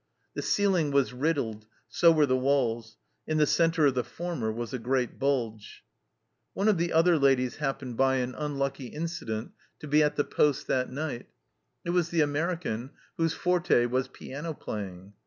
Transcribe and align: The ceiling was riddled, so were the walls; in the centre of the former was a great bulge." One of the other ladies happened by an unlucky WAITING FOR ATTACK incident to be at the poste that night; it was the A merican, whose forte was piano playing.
The 0.33 0.41
ceiling 0.41 0.89
was 0.89 1.13
riddled, 1.13 1.67
so 1.87 2.11
were 2.11 2.25
the 2.25 2.35
walls; 2.35 2.97
in 3.27 3.37
the 3.37 3.45
centre 3.45 3.85
of 3.85 3.93
the 3.93 4.03
former 4.03 4.51
was 4.51 4.73
a 4.73 4.79
great 4.79 5.19
bulge." 5.19 5.83
One 6.55 6.67
of 6.67 6.79
the 6.79 6.91
other 6.91 7.19
ladies 7.19 7.57
happened 7.57 7.97
by 7.97 8.15
an 8.15 8.33
unlucky 8.33 8.85
WAITING 8.85 8.97
FOR 8.97 9.01
ATTACK 9.05 9.11
incident 9.21 9.51
to 9.77 9.87
be 9.87 10.01
at 10.01 10.15
the 10.15 10.23
poste 10.23 10.65
that 10.65 10.89
night; 10.91 11.27
it 11.85 11.91
was 11.91 12.09
the 12.09 12.21
A 12.21 12.25
merican, 12.27 12.89
whose 13.17 13.33
forte 13.35 13.85
was 13.85 14.07
piano 14.07 14.55
playing. 14.55 15.13